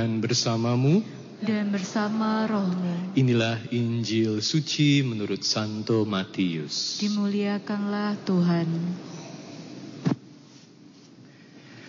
[0.00, 1.04] Tuhan bersamamu
[1.44, 3.12] dan bersama rohmu.
[3.20, 7.04] Inilah Injil suci menurut Santo Matius.
[7.04, 8.64] Dimuliakanlah Tuhan.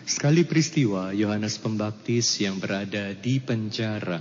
[0.04, 4.20] Sekali peristiwa Yohanes Pembaptis yang berada di penjara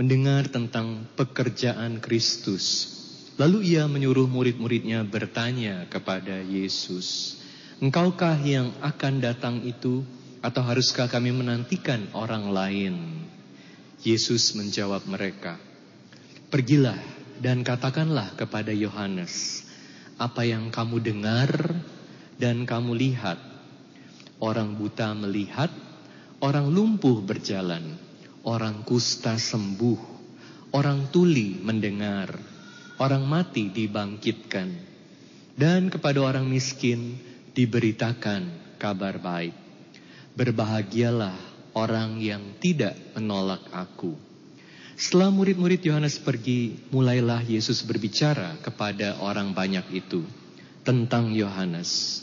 [0.00, 2.88] mendengar tentang pekerjaan Kristus.
[3.36, 7.36] Lalu ia menyuruh murid-muridnya bertanya kepada Yesus,
[7.84, 10.00] Engkaukah yang akan datang itu
[10.46, 12.94] atau haruskah kami menantikan orang lain?
[14.06, 15.58] Yesus menjawab mereka,
[16.46, 17.02] Pergilah
[17.42, 19.66] dan katakanlah kepada Yohanes,
[20.14, 21.50] apa yang kamu dengar
[22.38, 23.42] dan kamu lihat.
[24.38, 25.72] Orang buta melihat,
[26.38, 27.98] orang lumpuh berjalan,
[28.46, 29.98] orang kusta sembuh,
[30.70, 32.30] orang tuli mendengar,
[33.02, 34.68] orang mati dibangkitkan,
[35.58, 37.18] dan kepada orang miskin
[37.56, 39.65] diberitakan kabar baik.
[40.36, 41.32] Berbahagialah
[41.72, 44.12] orang yang tidak menolak aku.
[44.96, 50.24] Setelah murid-murid Yohanes pergi, mulailah Yesus berbicara kepada orang banyak itu
[50.84, 52.20] tentang Yohanes.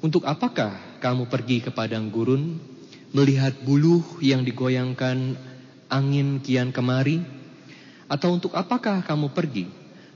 [0.00, 2.56] Untuk apakah kamu pergi ke padang gurun,
[3.12, 5.36] melihat buluh yang digoyangkan
[5.92, 7.20] angin kian kemari?
[8.08, 9.68] Atau untuk apakah kamu pergi,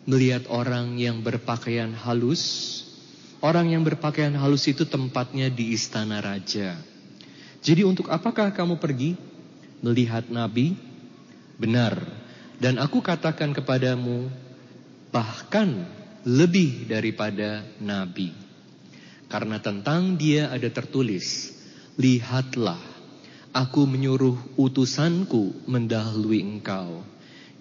[0.09, 2.81] melihat orang yang berpakaian halus?
[3.45, 6.96] Orang yang berpakaian halus itu tempatnya di istana raja.
[7.67, 9.19] Jadi untuk apakah kamu pergi
[9.83, 10.79] melihat nabi?
[11.59, 11.99] Benar.
[12.63, 14.31] Dan aku katakan kepadamu
[15.11, 15.83] bahkan
[16.23, 18.31] lebih daripada nabi.
[19.27, 21.59] Karena tentang dia ada tertulis,
[21.99, 22.79] lihatlah
[23.51, 27.03] aku menyuruh utusanku mendahului engkau.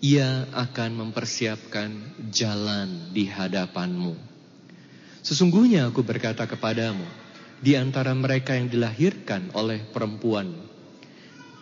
[0.05, 1.89] Ia akan mempersiapkan
[2.29, 4.13] jalan di hadapanmu.
[5.25, 7.24] Sesungguhnya aku berkata kepadamu,
[7.59, 10.51] di antara mereka yang dilahirkan oleh perempuan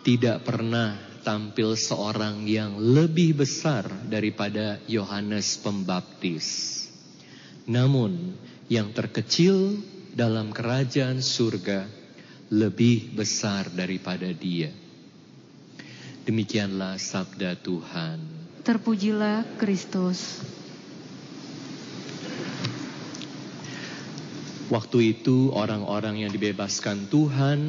[0.04, 6.48] tidak pernah tampil seorang yang lebih besar daripada Yohanes Pembaptis.
[7.64, 8.36] Namun
[8.68, 9.80] yang terkecil
[10.12, 11.88] dalam kerajaan surga
[12.52, 14.68] lebih besar daripada dia.
[16.28, 18.20] Demikianlah sabda Tuhan.
[18.64, 20.44] Terpujilah Kristus.
[24.74, 27.60] Waktu itu orang-orang yang dibebaskan Tuhan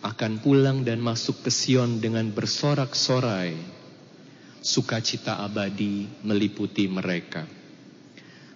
[0.00, 3.52] akan pulang dan masuk ke Sion dengan bersorak-sorai.
[4.64, 7.44] Sukacita abadi meliputi mereka.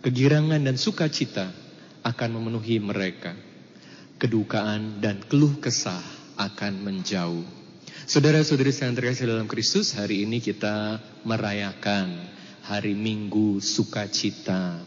[0.00, 1.52] Kegirangan dan sukacita
[2.00, 3.36] akan memenuhi mereka.
[4.16, 6.00] Kedukaan dan keluh kesah
[6.40, 7.44] akan menjauh.
[8.08, 12.16] Saudara-saudari yang terkasih dalam Kristus, hari ini kita merayakan
[12.64, 14.80] hari Minggu sukacita.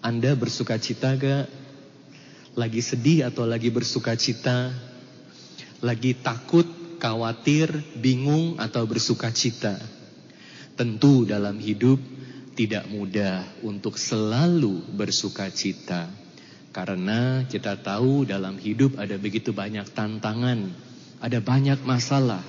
[0.00, 1.57] Anda bersukacita gak
[2.54, 4.72] lagi sedih atau lagi bersuka cita,
[5.84, 6.66] lagi takut,
[6.98, 9.78] khawatir, bingung atau bersuka cita.
[10.78, 11.98] Tentu dalam hidup
[12.54, 16.10] tidak mudah untuk selalu bersuka cita.
[16.74, 20.70] Karena kita tahu dalam hidup ada begitu banyak tantangan,
[21.18, 22.42] ada banyak masalah.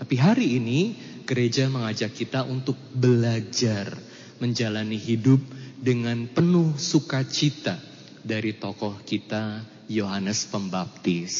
[0.00, 0.80] Tapi hari ini
[1.28, 3.92] gereja mengajak kita untuk belajar
[4.40, 5.40] menjalani hidup
[5.80, 7.93] dengan penuh sukacita
[8.24, 9.60] dari tokoh kita
[9.92, 11.34] Yohanes Pembaptis.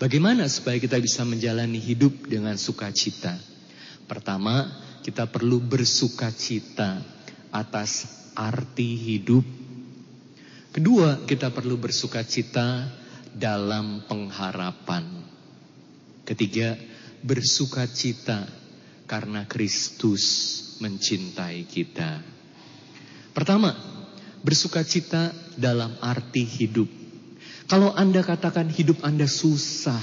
[0.00, 3.36] Bagaimana supaya kita bisa menjalani hidup dengan sukacita?
[4.08, 4.64] Pertama,
[5.04, 7.04] kita perlu bersukacita
[7.52, 9.44] atas arti hidup.
[10.72, 12.88] Kedua, kita perlu bersukacita
[13.36, 15.04] dalam pengharapan.
[16.24, 16.80] Ketiga,
[17.20, 18.48] bersukacita
[19.04, 20.24] karena Kristus
[20.80, 22.24] mencintai kita.
[23.36, 23.76] Pertama,
[24.40, 25.28] bersukacita
[25.60, 26.88] dalam arti hidup.
[27.70, 30.00] Kalau Anda katakan hidup Anda susah,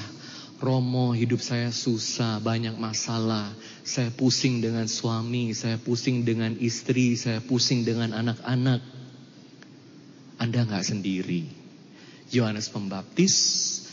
[0.57, 3.53] Romo hidup saya susah, banyak masalah,
[3.85, 8.81] saya pusing dengan suami, saya pusing dengan istri, saya pusing dengan anak-anak.
[10.37, 11.45] Anda nggak sendiri.
[12.33, 13.35] Yohanes Pembaptis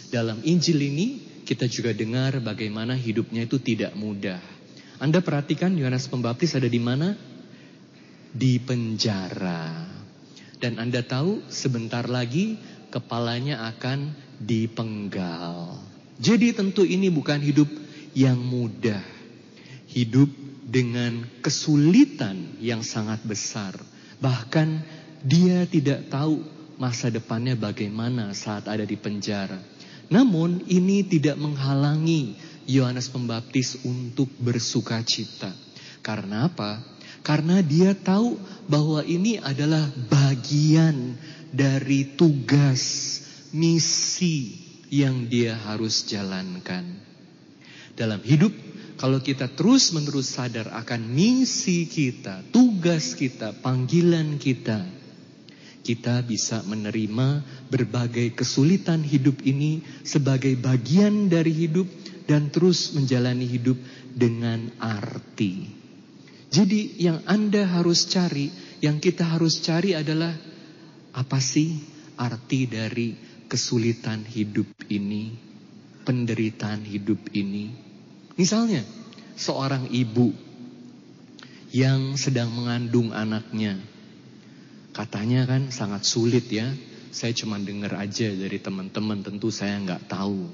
[0.08, 1.06] dalam Injil ini
[1.44, 4.40] kita juga dengar bagaimana hidupnya itu tidak mudah.
[4.96, 7.12] Anda perhatikan Yohanes Pembaptis ada di mana?
[8.32, 9.93] Di penjara.
[10.58, 12.58] Dan Anda tahu sebentar lagi
[12.90, 15.78] kepalanya akan dipenggal.
[16.18, 17.66] Jadi tentu ini bukan hidup
[18.14, 19.02] yang mudah.
[19.90, 20.30] Hidup
[20.64, 23.74] dengan kesulitan yang sangat besar.
[24.22, 24.68] Bahkan
[25.22, 26.42] dia tidak tahu
[26.78, 29.58] masa depannya bagaimana saat ada di penjara.
[30.10, 32.36] Namun ini tidak menghalangi
[32.68, 35.52] Yohanes Pembaptis untuk bersuka cita.
[36.04, 36.93] Karena apa?
[37.24, 38.36] Karena dia tahu
[38.68, 41.16] bahwa ini adalah bagian
[41.48, 42.82] dari tugas,
[43.56, 44.60] misi
[44.92, 46.84] yang dia harus jalankan.
[47.96, 48.52] Dalam hidup
[49.00, 54.84] kalau kita terus-menerus sadar akan misi kita, tugas kita, panggilan kita,
[55.84, 61.88] kita bisa menerima berbagai kesulitan hidup ini sebagai bagian dari hidup
[62.24, 63.76] dan terus menjalani hidup
[64.12, 65.83] dengan arti.
[66.54, 68.46] Jadi yang Anda harus cari,
[68.78, 70.30] yang kita harus cari adalah
[71.10, 71.82] apa sih
[72.14, 73.18] arti dari
[73.50, 75.34] kesulitan hidup ini,
[76.06, 77.74] penderitaan hidup ini.
[78.38, 78.86] Misalnya,
[79.34, 80.30] seorang ibu
[81.74, 83.74] yang sedang mengandung anaknya.
[84.94, 86.70] Katanya kan sangat sulit ya.
[87.10, 90.46] Saya cuma dengar aja dari teman-teman, tentu saya nggak tahu.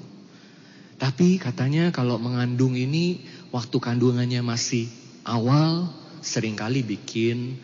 [0.97, 3.21] Tapi katanya kalau mengandung ini
[3.53, 5.89] waktu kandungannya masih awal
[6.21, 7.57] sering kali bikin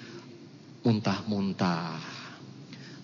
[0.82, 2.00] muntah-muntah.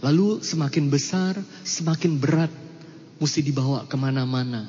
[0.03, 2.51] Lalu semakin besar, semakin berat,
[3.23, 4.67] mesti dibawa ke mana-mana.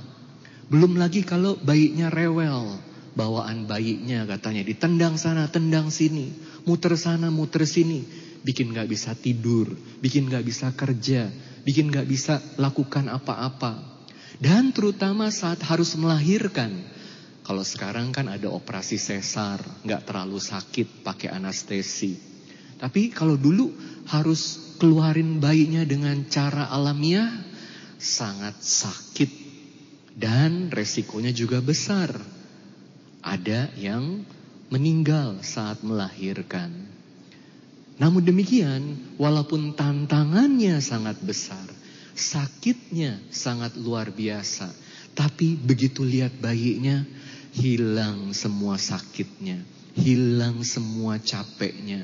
[0.71, 2.79] Belum lagi kalau bayinya rewel,
[3.19, 6.31] bawaan bayinya katanya ditendang sana, tendang sini,
[6.63, 8.07] muter sana, muter sini,
[8.47, 11.31] bikin gak bisa tidur, bikin gak bisa kerja,
[11.67, 13.95] bikin gak bisa lakukan apa-apa.
[14.39, 16.75] Dan terutama saat harus melahirkan,
[17.45, 22.17] kalau sekarang kan ada operasi sesar, gak terlalu sakit pakai anestesi.
[22.81, 23.69] Tapi kalau dulu
[24.09, 27.29] harus keluarin bayinya dengan cara alamiah,
[28.01, 29.31] sangat sakit
[30.17, 32.17] dan resikonya juga besar.
[33.21, 34.25] Ada yang
[34.73, 36.73] meninggal saat melahirkan.
[38.01, 41.69] Namun demikian, walaupun tantangannya sangat besar,
[42.17, 44.73] sakitnya sangat luar biasa,
[45.15, 47.07] tapi begitu lihat bayinya,
[47.55, 49.63] hilang semua sakitnya,
[49.95, 52.03] hilang semua capeknya.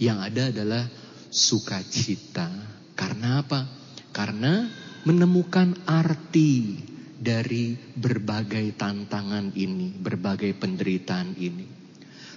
[0.00, 0.84] Yang ada adalah
[1.30, 2.50] sukacita.
[2.98, 3.64] Karena apa?
[4.10, 4.66] Karena
[5.06, 6.82] menemukan arti
[7.20, 11.68] dari berbagai tantangan ini, berbagai penderitaan ini.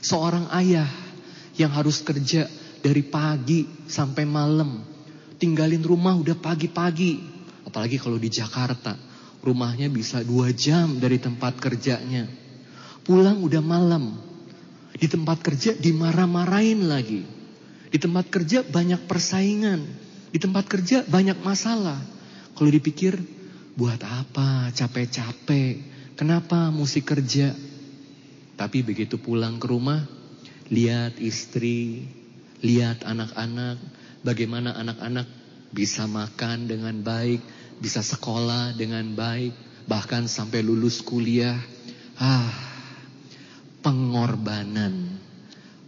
[0.03, 0.87] Seorang ayah
[1.55, 2.45] yang harus kerja
[2.83, 4.83] dari pagi sampai malam,
[5.39, 7.23] tinggalin rumah udah pagi-pagi,
[7.63, 8.99] apalagi kalau di Jakarta,
[9.39, 12.42] rumahnya bisa dua jam dari tempat kerjanya.
[13.03, 14.15] Pulang udah malam,
[14.95, 17.23] di tempat kerja dimarah-marahin lagi.
[17.93, 19.85] Di tempat kerja banyak persaingan,
[20.33, 21.99] di tempat kerja banyak masalah.
[22.57, 23.21] Kalau dipikir
[23.73, 25.81] Buat apa capek-capek?
[26.13, 27.57] Kenapa mesti kerja?
[28.53, 30.05] Tapi begitu pulang ke rumah,
[30.69, 32.05] lihat istri,
[32.61, 33.81] lihat anak-anak,
[34.21, 35.25] bagaimana anak-anak
[35.73, 37.41] bisa makan dengan baik,
[37.81, 39.57] bisa sekolah dengan baik,
[39.89, 41.57] bahkan sampai lulus kuliah.
[42.21, 42.72] Ah,
[43.83, 45.19] pengorbanan,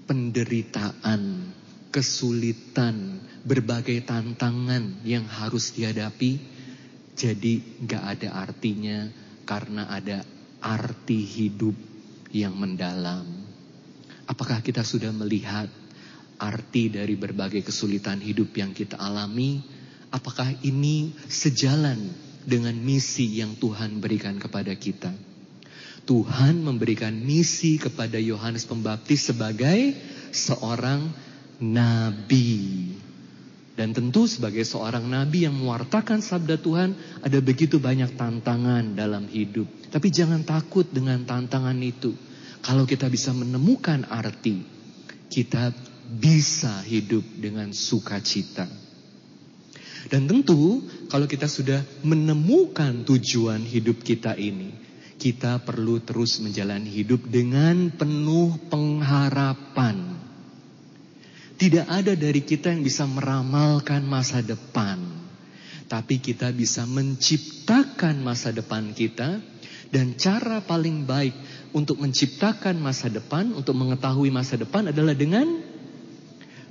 [0.05, 1.49] penderitaan,
[1.89, 6.55] kesulitan, berbagai tantangan yang harus dihadapi
[7.15, 9.07] jadi gak ada artinya
[9.47, 10.27] karena ada
[10.59, 11.73] arti hidup
[12.35, 13.23] yang mendalam.
[14.27, 15.71] Apakah kita sudah melihat
[16.35, 19.63] arti dari berbagai kesulitan hidup yang kita alami?
[20.11, 22.11] Apakah ini sejalan
[22.43, 25.15] dengan misi yang Tuhan berikan kepada kita?
[26.05, 29.97] Tuhan memberikan misi kepada Yohanes Pembaptis sebagai
[30.29, 31.09] seorang
[31.59, 32.93] nabi.
[33.75, 39.67] Dan tentu sebagai seorang nabi yang mewartakan sabda Tuhan, ada begitu banyak tantangan dalam hidup.
[39.91, 42.15] Tapi jangan takut dengan tantangan itu.
[42.63, 44.63] Kalau kita bisa menemukan arti,
[45.27, 45.75] kita
[46.07, 48.63] bisa hidup dengan sukacita.
[50.05, 54.84] Dan tentu kalau kita sudah menemukan tujuan hidup kita ini,
[55.15, 60.15] kita perlu terus menjalani hidup dengan penuh pengharapan.
[61.55, 64.99] Tidak ada dari kita yang bisa meramalkan masa depan.
[65.87, 69.39] Tapi kita bisa menciptakan masa depan kita.
[69.87, 71.31] Dan cara paling baik
[71.71, 75.47] untuk menciptakan masa depan, untuk mengetahui masa depan adalah dengan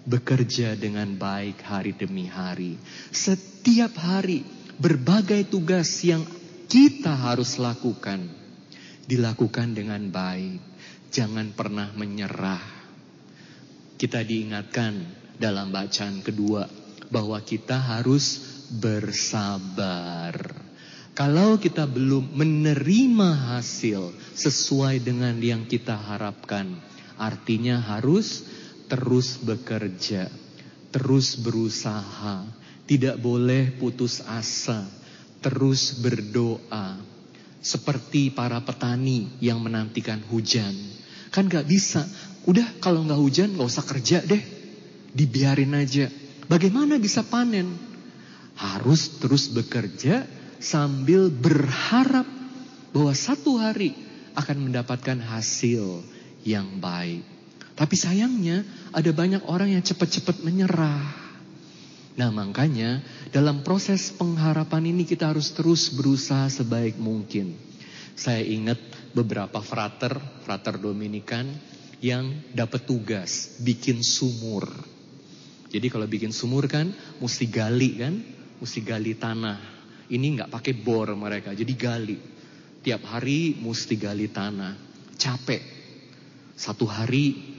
[0.05, 2.77] bekerja dengan baik hari demi hari.
[3.09, 4.45] Setiap hari
[4.77, 6.21] berbagai tugas yang
[6.69, 8.29] kita harus lakukan.
[9.05, 10.61] Dilakukan dengan baik.
[11.13, 12.85] Jangan pernah menyerah
[13.95, 15.01] kita diingatkan
[15.39, 16.67] dalam bacaan kedua
[17.09, 18.43] bahwa kita harus
[18.75, 20.35] bersabar.
[21.15, 26.75] Kalau kita belum menerima hasil sesuai dengan yang kita harapkan,
[27.15, 28.43] artinya harus
[28.91, 30.27] terus bekerja,
[30.91, 32.43] terus berusaha,
[32.91, 34.83] tidak boleh putus asa,
[35.45, 36.97] terus berdoa.
[37.61, 40.73] Seperti para petani yang menantikan hujan.
[41.29, 42.05] Kan gak bisa
[42.45, 44.41] Udah kalau nggak hujan nggak usah kerja deh.
[45.15, 46.13] Dibiarin aja.
[46.45, 47.73] Bagaimana bisa panen?
[48.55, 50.29] Harus terus bekerja
[50.61, 52.29] sambil berharap
[52.93, 53.97] bahwa satu hari
[54.37, 56.05] akan mendapatkan hasil
[56.45, 57.25] yang baik.
[57.75, 58.63] Tapi sayangnya
[58.95, 61.24] ada banyak orang yang cepat-cepat menyerah.
[62.15, 63.03] Nah makanya
[63.35, 67.59] dalam proses pengharapan ini kita harus terus berusaha sebaik mungkin.
[68.15, 68.79] Saya ingat
[69.11, 70.15] beberapa frater,
[70.47, 71.51] frater Dominikan
[71.99, 74.71] yang dapat tugas bikin sumur.
[75.75, 78.15] Jadi kalau bikin sumur kan mesti gali kan,
[78.63, 79.59] mesti gali tanah.
[80.07, 82.19] Ini nggak pakai bor mereka, jadi gali.
[82.85, 84.79] Tiap hari mesti gali tanah.
[85.19, 85.63] Capek.
[86.55, 87.54] Satu hari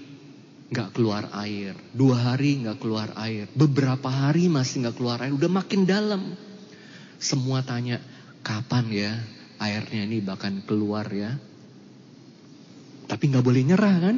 [0.69, 1.77] nggak keluar air.
[1.93, 3.45] Dua hari nggak keluar air.
[3.53, 5.33] Beberapa hari masih nggak keluar air.
[5.33, 6.33] Udah makin dalam.
[7.21, 8.01] Semua tanya,
[8.41, 9.11] kapan ya
[9.59, 11.31] airnya ini bahkan keluar ya.
[13.05, 14.17] Tapi nggak boleh nyerah kan?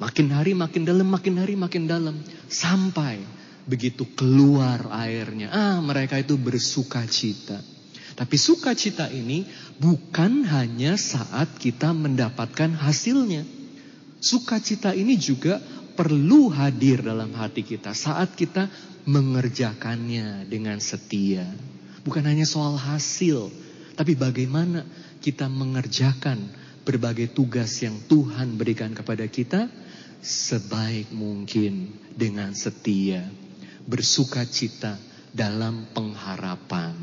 [0.00, 2.16] Makin hari makin dalam, makin hari makin dalam.
[2.48, 3.20] Sampai
[3.68, 5.52] begitu keluar airnya.
[5.52, 7.60] Ah mereka itu bersuka cita.
[8.16, 9.46] Tapi sukacita ini
[9.80, 13.59] bukan hanya saat kita mendapatkan hasilnya.
[14.20, 15.58] Sukacita ini juga
[15.96, 18.68] perlu hadir dalam hati kita saat kita
[19.08, 21.48] mengerjakannya dengan setia.
[22.04, 23.48] Bukan hanya soal hasil,
[23.96, 24.84] tapi bagaimana
[25.20, 26.52] kita mengerjakan
[26.84, 29.68] berbagai tugas yang Tuhan berikan kepada kita
[30.20, 33.24] sebaik mungkin dengan setia
[33.90, 34.94] bersuka cita
[35.34, 36.94] dalam pengharapan.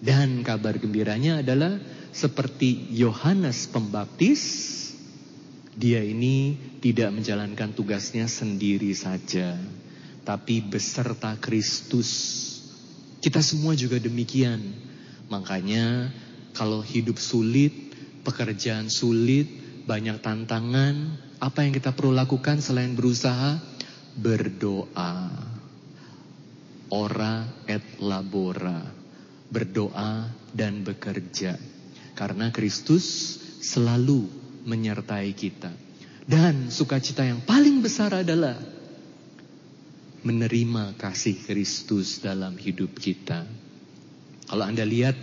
[0.00, 1.76] Dan kabar gembiranya adalah
[2.10, 4.42] seperti Yohanes Pembaptis,
[5.76, 9.54] dia ini tidak menjalankan tugasnya sendiri saja,
[10.26, 12.10] tapi beserta Kristus.
[13.20, 14.60] Kita semua juga demikian.
[15.30, 16.10] Makanya
[16.56, 17.94] kalau hidup sulit,
[18.26, 19.46] pekerjaan sulit,
[19.86, 23.62] banyak tantangan, apa yang kita perlu lakukan selain berusaha?
[24.18, 25.30] Berdoa
[26.90, 28.82] ora et labora,
[29.48, 31.54] berdoa dan bekerja.
[32.18, 35.72] Karena Kristus selalu menyertai kita.
[36.24, 38.54] Dan sukacita yang paling besar adalah
[40.20, 43.48] menerima kasih Kristus dalam hidup kita.
[44.46, 45.16] Kalau Anda lihat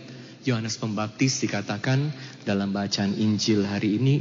[0.47, 2.09] Yohanes Pembaptis dikatakan
[2.47, 4.15] dalam bacaan Injil hari ini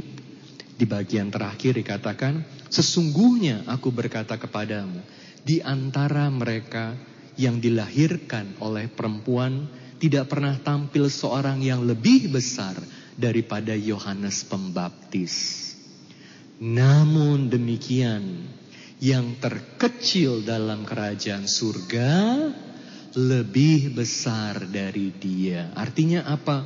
[0.77, 5.01] di bagian terakhir dikatakan sesungguhnya aku berkata kepadamu
[5.41, 6.93] di antara mereka
[7.39, 9.65] yang dilahirkan oleh perempuan
[9.97, 12.77] tidak pernah tampil seorang yang lebih besar
[13.17, 15.65] daripada Yohanes Pembaptis.
[16.61, 18.45] Namun demikian,
[18.97, 22.13] yang terkecil dalam kerajaan surga
[23.17, 25.73] lebih besar dari dia.
[25.73, 26.65] Artinya apa?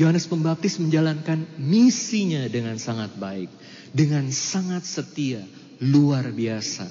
[0.00, 3.52] Yohanes Pembaptis menjalankan misinya dengan sangat baik,
[3.92, 5.44] dengan sangat setia,
[5.84, 6.88] luar biasa.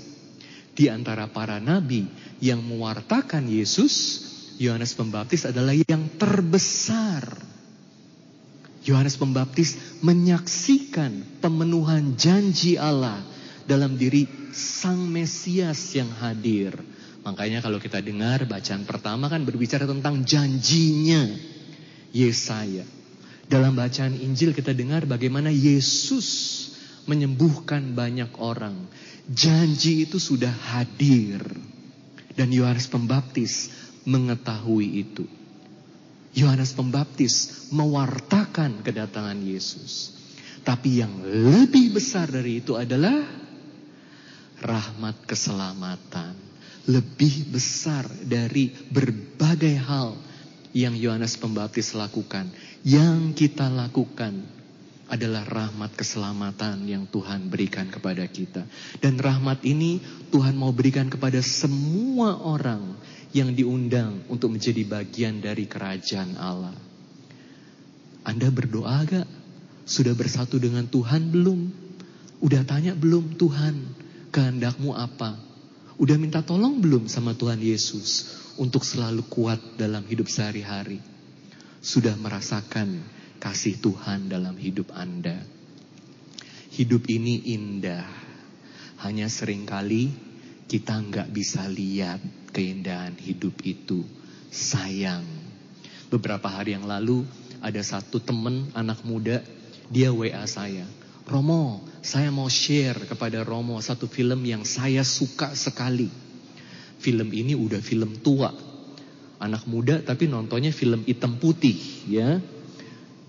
[0.77, 2.05] Di antara para nabi
[2.37, 4.25] yang mewartakan Yesus,
[4.61, 7.48] Yohanes Pembaptis adalah yang terbesar.
[8.89, 13.21] Yohanes Pembaptis menyaksikan pemenuhan janji Allah
[13.69, 16.73] dalam diri Sang Mesias yang hadir.
[17.21, 21.29] Makanya kalau kita dengar bacaan pertama kan berbicara tentang janjinya
[22.09, 22.81] Yesaya.
[23.45, 26.29] Dalam bacaan Injil kita dengar bagaimana Yesus
[27.05, 28.89] menyembuhkan banyak orang.
[29.29, 31.41] Janji itu sudah hadir.
[32.33, 33.69] Dan Yohanes Pembaptis
[34.09, 35.25] mengetahui itu.
[36.33, 40.15] Yohanes Pembaptis mewartakan kedatangan Yesus.
[40.61, 43.25] Tapi yang lebih besar dari itu adalah
[44.61, 46.35] rahmat keselamatan.
[46.89, 50.17] Lebih besar dari berbagai hal
[50.73, 52.49] yang Yohanes Pembaptis lakukan.
[52.85, 54.59] Yang kita lakukan
[55.09, 58.61] adalah rahmat keselamatan yang Tuhan berikan kepada kita.
[59.01, 59.97] Dan rahmat ini
[60.29, 62.93] Tuhan mau berikan kepada semua orang
[63.29, 66.73] yang diundang untuk menjadi bagian dari kerajaan Allah.
[68.25, 69.27] Anda berdoa gak?
[69.85, 71.59] Sudah bersatu dengan Tuhan belum?
[72.41, 73.75] Udah tanya belum Tuhan
[74.33, 75.37] kehendakmu apa?
[75.99, 81.03] Udah minta tolong belum sama Tuhan Yesus untuk selalu kuat dalam hidup sehari-hari?
[81.83, 83.03] Sudah merasakan
[83.37, 85.43] kasih Tuhan dalam hidup Anda.
[86.69, 88.07] Hidup ini indah,
[89.03, 90.11] hanya sering kali
[90.69, 92.21] kita nggak bisa lihat
[92.51, 94.03] keindahan hidup itu.
[94.49, 95.25] Sayang.
[96.09, 97.23] Beberapa hari yang lalu
[97.61, 99.45] ada satu teman anak muda,
[99.89, 100.85] dia WA saya.
[101.29, 106.09] Romo, saya mau share kepada Romo satu film yang saya suka sekali.
[106.97, 108.49] Film ini udah film tua.
[109.39, 111.77] Anak muda tapi nontonnya film hitam putih
[112.11, 112.43] ya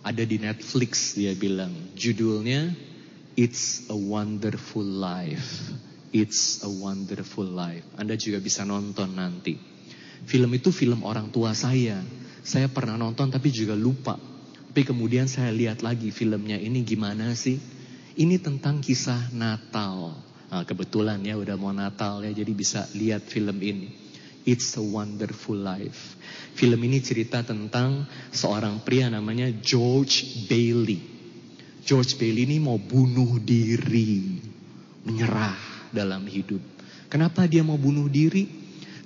[0.03, 1.71] ada di Netflix dia bilang.
[1.95, 2.73] Judulnya
[3.37, 5.89] It's a Wonderful Life.
[6.11, 7.87] It's a Wonderful Life.
[7.95, 9.55] Anda juga bisa nonton nanti.
[10.26, 12.02] Film itu film orang tua saya.
[12.43, 14.19] Saya pernah nonton tapi juga lupa.
[14.19, 17.62] Tapi kemudian saya lihat lagi filmnya ini gimana sih?
[18.19, 20.19] Ini tentang kisah Natal.
[20.50, 23.95] Nah, kebetulan ya udah mau Natal ya jadi bisa lihat film ini.
[24.43, 26.19] It's a Wonderful Life.
[26.59, 30.99] Film ini cerita tentang seorang pria namanya George Bailey.
[31.87, 34.43] George Bailey ini mau bunuh diri,
[35.07, 36.62] menyerah dalam hidup.
[37.11, 38.47] Kenapa dia mau bunuh diri?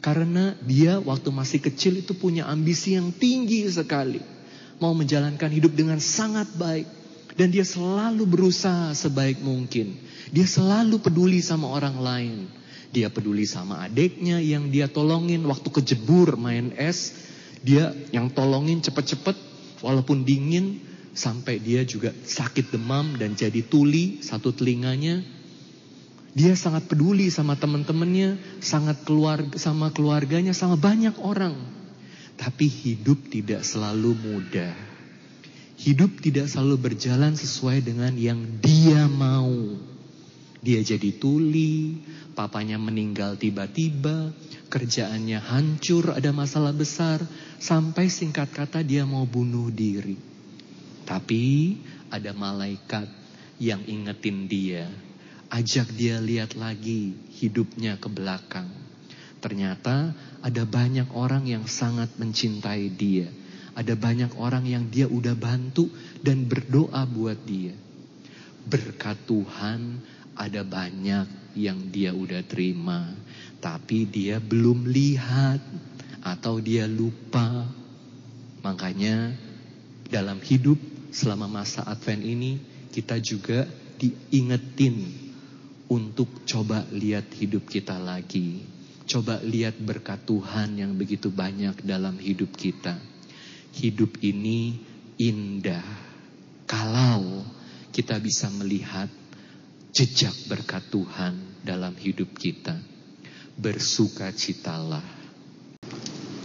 [0.04, 4.34] Karena dia waktu masih kecil itu punya ambisi yang tinggi sekali
[4.82, 6.86] mau menjalankan hidup dengan sangat baik.
[7.34, 9.98] Dan dia selalu berusaha sebaik mungkin.
[10.30, 12.34] Dia selalu peduli sama orang lain.
[12.94, 17.10] Dia peduli sama adiknya yang dia tolongin waktu kejebur main es.
[17.66, 19.34] Dia yang tolongin cepet-cepet
[19.82, 20.78] walaupun dingin.
[21.14, 25.22] Sampai dia juga sakit demam dan jadi tuli satu telinganya.
[26.34, 31.54] Dia sangat peduli sama teman-temannya, sangat keluarga sama keluarganya, sama banyak orang.
[32.34, 34.74] Tapi hidup tidak selalu mudah.
[35.78, 39.78] Hidup tidak selalu berjalan sesuai dengan yang dia mau.
[40.58, 42.02] Dia jadi tuli,
[42.34, 44.34] papanya meninggal tiba-tiba,
[44.72, 47.22] kerjaannya hancur, ada masalah besar,
[47.62, 50.18] sampai singkat kata dia mau bunuh diri.
[51.04, 51.76] Tapi
[52.08, 53.06] ada malaikat
[53.60, 54.88] yang ingetin dia,
[55.54, 58.66] ajak dia lihat lagi hidupnya ke belakang.
[59.38, 60.10] Ternyata
[60.42, 63.30] ada banyak orang yang sangat mencintai dia.
[63.78, 65.86] Ada banyak orang yang dia udah bantu
[66.26, 67.74] dan berdoa buat dia.
[68.66, 70.02] Berkat Tuhan
[70.34, 73.14] ada banyak yang dia udah terima.
[73.62, 75.62] Tapi dia belum lihat
[76.26, 77.62] atau dia lupa.
[78.64, 79.30] Makanya
[80.10, 80.80] dalam hidup
[81.14, 82.58] selama masa Advent ini
[82.90, 83.68] kita juga
[84.00, 85.24] diingetin
[85.88, 88.64] untuk coba lihat hidup kita lagi.
[89.04, 92.96] Coba lihat berkat Tuhan yang begitu banyak dalam hidup kita.
[93.76, 94.80] Hidup ini
[95.20, 95.84] indah.
[96.64, 97.44] Kalau
[97.92, 99.12] kita bisa melihat
[99.92, 102.80] jejak berkat Tuhan dalam hidup kita.
[103.60, 105.04] Bersukacitalah.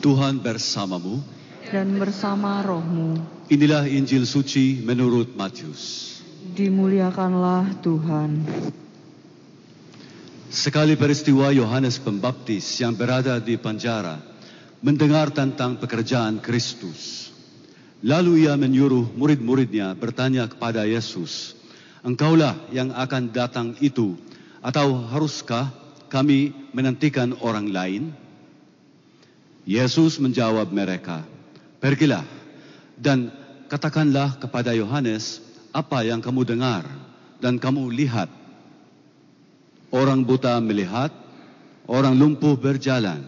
[0.04, 1.24] Tuhan bersamamu.
[1.70, 3.18] Dan bersama rohmu.
[3.48, 6.18] Inilah Injil suci menurut Matius.
[6.54, 8.32] Dimuliakanlah Tuhan.
[10.50, 14.18] Sekali peristiwa Yohanes Pembaptis yang berada di penjara
[14.82, 17.30] mendengar tentang pekerjaan Kristus.
[18.02, 21.54] Lalu ia menyuruh murid-muridnya bertanya kepada Yesus,
[22.02, 24.18] Engkaulah yang akan datang itu
[24.66, 25.70] atau haruskah
[26.10, 28.04] kami menantikan orang lain?
[29.70, 31.30] Yesus menjawab mereka,
[31.78, 32.26] Pergilah
[32.98, 33.30] dan
[33.70, 36.90] katakanlah kepada Yohanes apa yang kamu dengar
[37.38, 38.39] dan kamu lihat
[39.90, 41.10] Orang buta melihat,
[41.90, 43.26] orang lumpuh berjalan,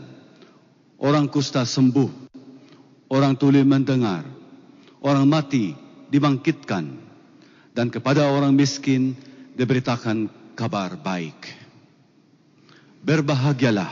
[1.02, 2.10] orang kusta sembuh,
[3.10, 4.21] orang tuli mendengar,
[5.02, 5.74] orang mati
[6.13, 6.86] dibangkitkan,
[7.74, 9.17] dan kepada orang miskin
[9.58, 11.50] diberitakan kabar baik.
[13.02, 13.89] Berbahagialah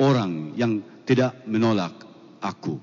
[0.00, 1.92] orang yang tidak menolak
[2.40, 2.80] aku.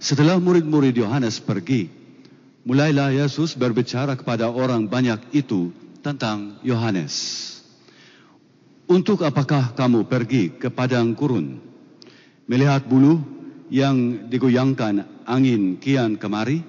[0.00, 1.90] Setelah murid-murid Yohanes pergi,
[2.64, 7.46] mulailah Yesus berbicara kepada orang banyak itu tentang Yohanes.
[8.88, 11.60] Untuk apakah kamu pergi ke padang gurun,
[12.48, 13.20] melihat bulu
[13.68, 16.64] yang digoyangkan angin kian kemari?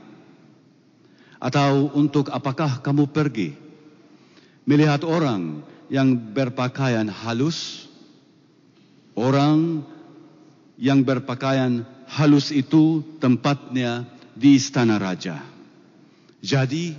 [1.40, 3.56] Atau untuk apakah kamu pergi
[4.68, 7.88] melihat orang yang berpakaian halus?
[9.16, 9.88] Orang
[10.76, 15.44] yang berpakaian halus itu tempatnya di istana raja.
[16.40, 16.96] Jadi,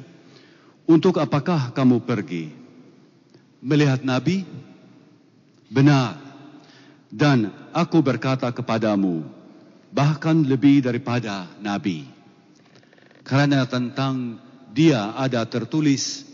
[0.91, 2.51] untuk apakah kamu pergi?
[3.63, 4.43] Melihat Nabi?
[5.71, 6.19] Benar.
[7.07, 9.23] Dan aku berkata kepadamu,
[9.95, 12.11] bahkan lebih daripada Nabi.
[13.23, 14.43] Karena tentang
[14.75, 16.27] dia ada tertulis,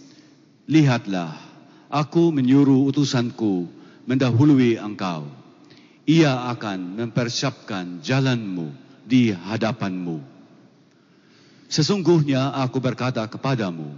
[0.64, 1.36] Lihatlah,
[1.92, 3.68] aku menyuruh utusanku
[4.08, 5.28] mendahului engkau.
[6.08, 8.72] Ia akan mempersiapkan jalanmu
[9.04, 10.22] di hadapanmu.
[11.66, 13.90] Sesungguhnya aku berkata kepadamu,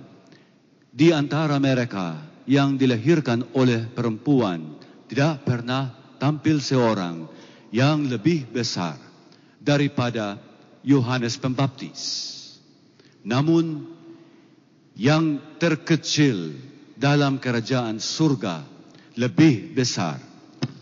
[0.99, 4.75] di antara mereka yang dilahirkan oleh perempuan
[5.07, 7.31] tidak pernah tampil seorang
[7.71, 8.99] yang lebih besar
[9.63, 10.43] daripada
[10.83, 12.03] Yohanes Pembaptis.
[13.23, 13.87] Namun
[14.99, 16.59] yang terkecil
[16.99, 18.67] dalam kerajaan surga
[19.15, 20.19] lebih besar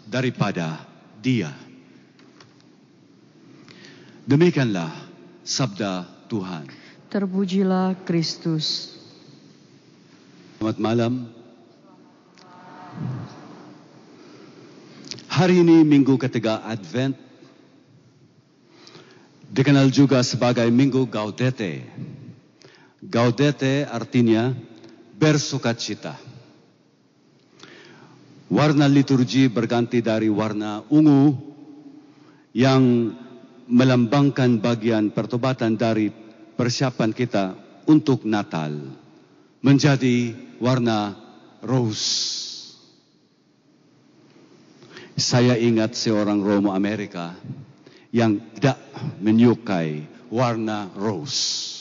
[0.09, 0.81] daripada
[1.21, 1.53] dia.
[4.25, 4.97] Demikianlah
[5.45, 6.73] sabda Tuhan.
[7.13, 8.96] Terpujilah Kristus.
[10.67, 11.31] Selamat malam.
[15.31, 17.15] Hari ini minggu ketiga Advent.
[19.47, 21.87] Dikenal juga sebagai Minggu Gaudete.
[22.99, 24.51] Gaudete artinya
[25.15, 26.19] bersukacita.
[28.51, 31.31] Warna liturgi berganti dari warna ungu
[32.59, 33.15] yang
[33.71, 36.11] melambangkan bagian pertobatan dari
[36.59, 37.55] persiapan kita
[37.87, 39.06] untuk Natal
[39.61, 41.17] menjadi warna
[41.65, 42.35] rose.
[45.17, 47.33] Saya ingat seorang Romo Amerika
[48.13, 48.77] yang tidak
[49.21, 51.75] menyukai warna rose.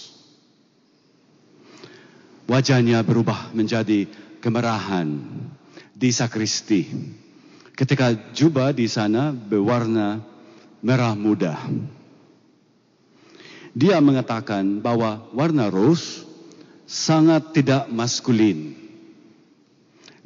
[2.46, 4.06] Wajahnya berubah menjadi
[4.40, 5.20] kemerahan
[5.96, 6.86] di sakristi.
[7.76, 10.22] Ketika jubah di sana berwarna
[10.86, 11.58] merah muda.
[13.76, 16.25] Dia mengatakan bahwa warna rose
[16.86, 18.74] sangat tidak maskulin.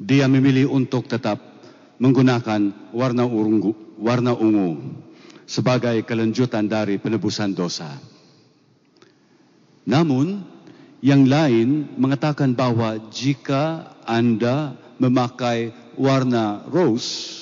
[0.00, 1.40] Dia memilih untuk tetap
[2.00, 4.80] menggunakan warna ungu, warna ungu
[5.44, 7.90] sebagai kelanjutan dari penebusan dosa.
[9.84, 10.46] Namun,
[11.02, 17.36] yang lain mengatakan bahwa jika Anda memakai warna rose,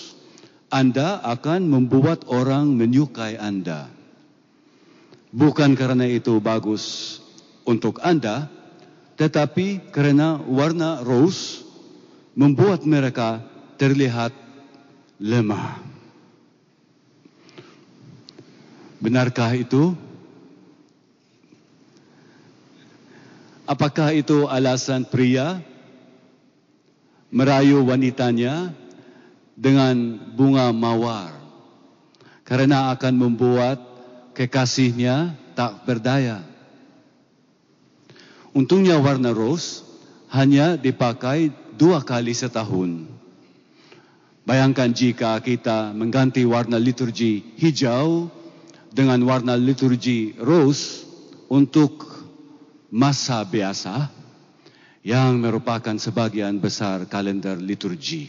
[0.73, 3.93] Anda akan membuat orang menyukai Anda.
[5.29, 7.19] Bukan karena itu bagus
[7.69, 8.49] untuk Anda,
[9.19, 11.67] tetapi karena warna rose
[12.39, 13.43] membuat mereka
[13.75, 14.31] terlihat
[15.19, 15.83] lemah.
[19.03, 19.99] Benarkah itu?
[23.67, 25.61] Apakah itu alasan pria
[27.29, 28.73] merayu wanitanya
[29.59, 31.35] dengan bunga mawar
[32.47, 33.77] karena akan membuat
[34.33, 36.41] kekasihnya tak berdaya.
[38.59, 39.87] Untungnya warna rose
[40.35, 43.07] hanya dipakai dua kali setahun.
[44.43, 48.27] Bayangkan jika kita mengganti warna liturgi hijau
[48.91, 51.07] dengan warna liturgi rose
[51.47, 52.03] untuk
[52.91, 54.11] masa biasa
[55.07, 58.27] yang merupakan sebagian besar kalender liturgi.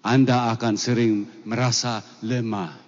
[0.00, 2.80] Anda akan sering merasa lemah.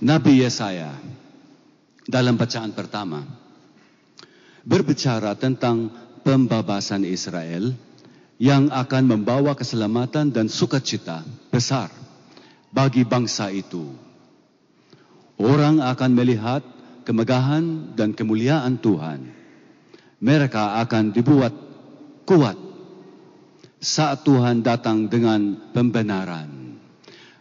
[0.00, 1.17] Nabi Yesaya
[2.08, 3.20] dalam bacaan pertama
[4.64, 5.92] berbicara tentang
[6.24, 7.76] pembabasan Israel
[8.40, 11.20] yang akan membawa keselamatan dan sukacita
[11.52, 11.92] besar
[12.72, 13.88] bagi bangsa itu.
[15.38, 16.62] Orang akan melihat
[17.06, 19.36] kemegahan dan kemuliaan Tuhan.
[20.18, 21.54] Mereka akan dibuat
[22.26, 22.58] kuat
[23.78, 26.76] saat Tuhan datang dengan pembenaran.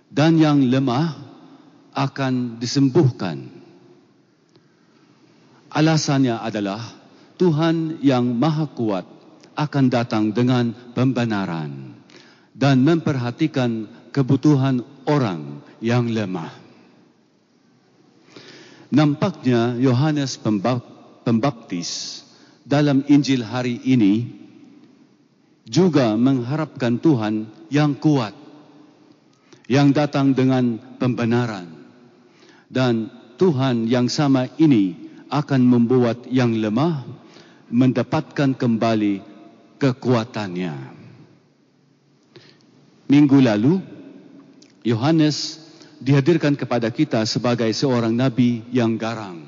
[0.07, 1.17] Dan yang lemah
[1.93, 3.56] akan disembuhkan.
[5.77, 6.81] Alasannya adalah
[7.37, 9.05] Tuhan yang maha kuat
[9.53, 11.93] akan datang dengan pembenaran
[12.57, 16.49] dan memperhatikan kebutuhan orang yang lemah.
[18.89, 20.41] Nampaknya Yohanes
[21.21, 22.25] Pembaptis
[22.65, 24.25] dalam Injil hari ini
[25.69, 28.33] juga mengharapkan Tuhan yang kuat,
[29.69, 31.69] yang datang dengan pembenaran.
[32.65, 37.03] Dan Tuhan yang sama ini akan membuat yang lemah
[37.67, 39.19] mendapatkan kembali
[39.77, 40.75] kekuatannya.
[43.07, 43.79] Minggu lalu,
[44.83, 45.63] Yohanes
[45.99, 49.47] dihadirkan kepada kita sebagai seorang nabi yang garang,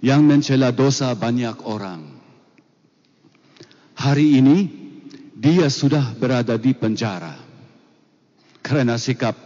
[0.00, 2.16] yang mencela dosa banyak orang.
[3.94, 4.58] Hari ini
[5.36, 7.36] dia sudah berada di penjara
[8.64, 9.36] karena sikap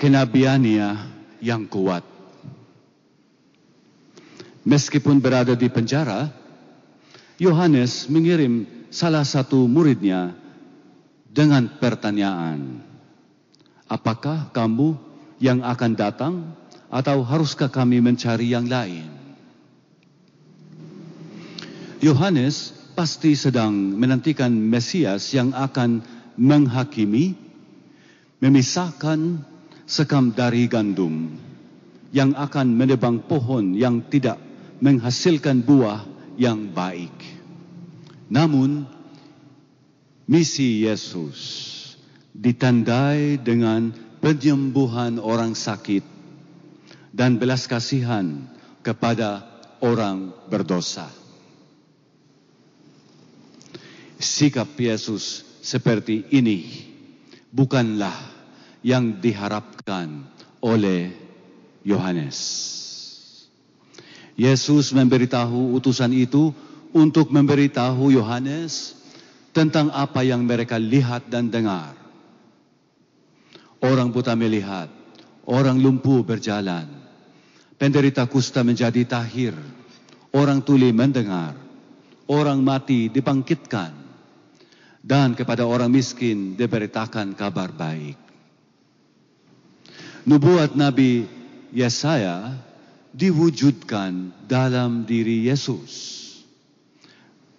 [0.00, 0.88] kenabiannya
[1.44, 2.15] yang kuat.
[4.66, 6.26] Meskipun berada di penjara,
[7.38, 10.34] Yohanes mengirim salah satu muridnya
[11.30, 12.82] dengan pertanyaan,
[13.86, 14.98] apakah kamu
[15.38, 16.34] yang akan datang
[16.90, 19.06] atau haruskah kami mencari yang lain?
[22.02, 26.02] Yohanes pasti sedang menantikan Mesias yang akan
[26.34, 27.38] menghakimi,
[28.42, 29.46] memisahkan
[29.86, 31.38] sekam dari gandum,
[32.10, 34.45] yang akan menebang pohon yang tidak
[34.80, 36.04] menghasilkan buah
[36.36, 37.12] yang baik.
[38.28, 38.84] Namun,
[40.28, 41.38] misi Yesus
[42.36, 46.04] ditandai dengan penyembuhan orang sakit
[47.14, 48.44] dan belas kasihan
[48.84, 49.46] kepada
[49.80, 51.08] orang berdosa.
[54.16, 56.64] Sikap Yesus seperti ini
[57.52, 58.16] bukanlah
[58.84, 60.28] yang diharapkan
[60.60, 61.12] oleh
[61.84, 62.75] Yohanes.
[64.36, 66.52] Yesus memberitahu utusan itu
[66.92, 68.96] untuk memberitahu Yohanes
[69.56, 71.96] tentang apa yang mereka lihat dan dengar.
[73.84, 74.88] orang buta melihat,
[75.44, 76.88] orang lumpuh berjalan,
[77.76, 79.54] penderita kusta menjadi tahir,
[80.32, 81.54] orang tuli mendengar,
[82.26, 83.92] orang mati dibangkitkan,
[85.06, 88.18] dan kepada orang miskin diberitakan kabar baik.
[90.26, 91.22] Nubuat Nabi
[91.70, 92.58] Yesaya
[93.16, 96.12] diwujudkan dalam diri Yesus.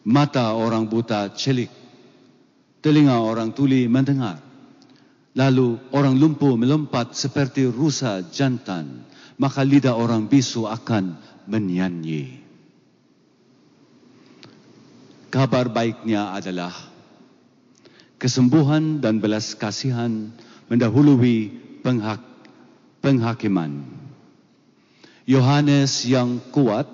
[0.06, 1.74] Mata orang buta celik,
[2.86, 4.40] telinga orang tuli mendengar.
[5.34, 9.06] Lalu orang lumpuh melompat seperti rusa jantan,
[9.42, 11.18] maka lidah orang bisu akan
[11.50, 12.42] menyanyi.
[15.28, 16.74] Kabar baiknya adalah
[18.18, 20.32] kesembuhan dan belas kasihan
[20.72, 21.52] mendahului
[21.84, 22.24] penghak,
[23.04, 23.97] penghakiman.
[25.28, 26.88] Yohanes yang kuat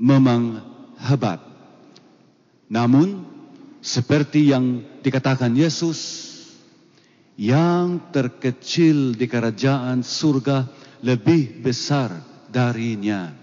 [0.00, 0.64] memang
[0.96, 1.44] hebat.
[2.72, 3.28] Namun
[3.84, 6.00] seperti yang dikatakan Yesus,
[7.36, 10.64] yang terkecil di kerajaan surga
[11.04, 12.12] lebih besar
[12.48, 13.36] darinya.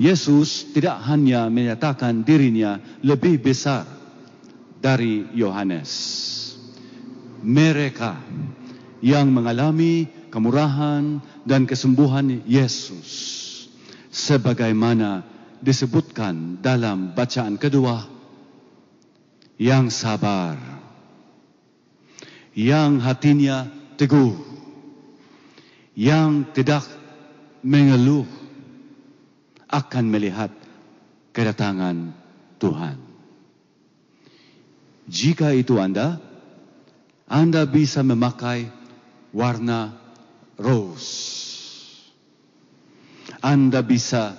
[0.00, 3.86] Yesus tidak hanya menyatakan dirinya lebih besar
[4.80, 5.92] dari Yohanes.
[7.44, 8.12] Mereka
[9.04, 13.06] yang mengalami kemurahan dan kesembuhan Yesus.
[14.10, 15.22] Sebagaimana
[15.62, 18.02] disebutkan dalam bacaan kedua
[19.54, 20.58] yang sabar
[22.54, 24.34] yang hatinya teguh
[25.94, 26.82] yang tidak
[27.62, 28.26] mengeluh
[29.70, 30.50] akan melihat
[31.34, 32.14] kedatangan
[32.58, 32.98] Tuhan.
[35.10, 36.18] Jika itu Anda
[37.26, 38.70] Anda bisa memakai
[39.34, 40.03] warna
[40.58, 41.34] rose
[43.44, 44.34] Anda bisa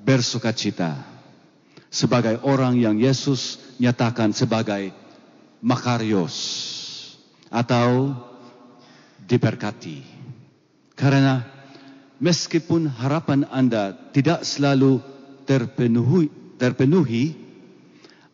[0.00, 0.96] bersuka cita
[1.92, 4.94] sebagai orang yang Yesus nyatakan sebagai
[5.60, 6.36] makarios
[7.50, 8.14] atau
[9.26, 10.00] diberkati.
[10.94, 11.44] Karena
[12.22, 15.02] meskipun harapan Anda tidak selalu
[15.44, 17.34] terpenuhi, terpenuhi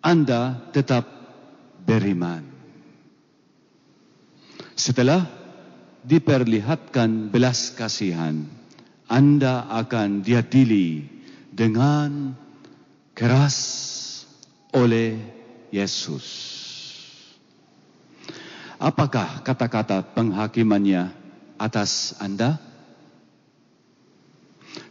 [0.05, 1.09] Anda tetap
[1.83, 2.45] beriman.
[4.77, 5.25] Setelah
[6.07, 8.47] diperlihatkan belas kasihan,
[9.11, 11.03] Anda akan diadili
[11.51, 12.38] dengan
[13.11, 13.59] keras
[14.71, 15.19] oleh
[15.75, 16.55] Yesus.
[18.79, 21.11] Apakah kata-kata penghakimannya
[21.59, 22.61] atas Anda?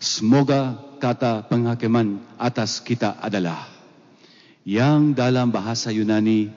[0.01, 3.69] Semoga kata penghakiman atas kita adalah
[4.65, 6.49] yang dalam bahasa Yunani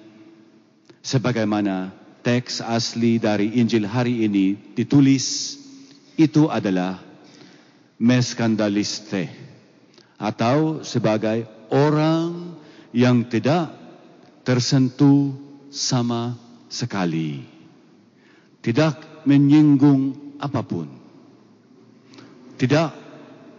[1.05, 1.93] sebagaimana
[2.29, 5.57] teks asli dari Injil hari ini ditulis
[6.21, 7.01] itu adalah
[7.97, 9.33] meskandaliste
[10.21, 12.53] atau sebagai orang
[12.93, 13.73] yang tidak
[14.45, 15.33] tersentuh
[15.73, 16.37] sama
[16.69, 17.49] sekali.
[18.61, 20.85] Tidak menyinggung apa pun.
[22.61, 22.91] Tidak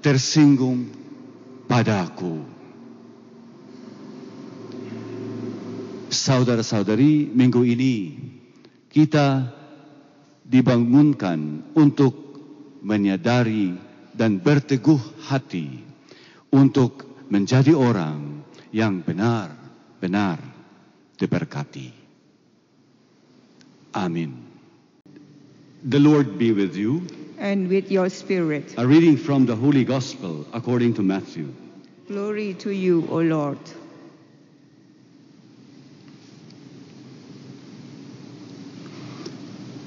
[0.06, 0.94] tersinggung
[1.66, 2.46] padaku.
[6.14, 8.29] Saudara-saudari, minggu ini
[8.90, 9.48] kita
[10.44, 12.14] dibangunkan untuk
[12.82, 13.78] menyadari
[14.12, 15.00] dan berteguh
[15.30, 15.80] hati
[16.50, 18.42] untuk menjadi orang
[18.74, 20.42] yang benar-benar
[21.16, 21.94] diberkati.
[23.94, 24.50] Amin.
[25.86, 27.06] The Lord be with you.
[27.40, 28.76] and with your spirit.
[28.78, 31.54] A reading from the Holy Gospel according to Matthew.
[32.08, 33.60] Glory to you, O Lord.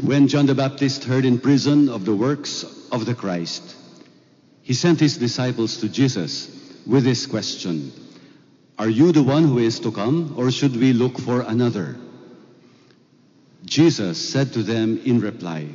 [0.03, 3.77] When John the Baptist heard in prison of the works of the Christ,
[4.61, 6.51] he sent his disciples to Jesus
[6.85, 7.93] with this question
[8.81, 11.97] Are you the one who is to come, or should we look for another?
[13.65, 15.69] Jesus said to them in reply,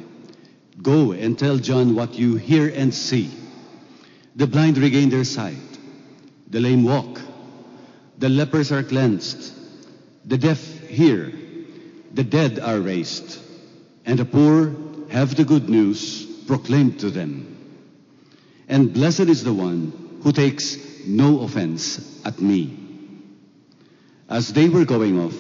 [0.82, 3.32] Go and tell John what you hear and see.
[4.36, 5.80] The blind regain their sight,
[6.50, 7.22] the lame walk,
[8.18, 9.54] the lepers are cleansed,
[10.26, 11.32] the deaf hear,
[12.14, 13.47] the dead are raised,
[14.08, 14.74] and the poor
[15.10, 17.54] have the good news proclaimed to them.
[18.70, 22.76] And blessed is the one who takes no offense at me.
[24.30, 25.36] As they were going off,